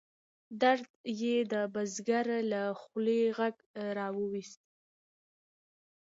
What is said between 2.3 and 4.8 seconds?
له خولې غږ را ویوست.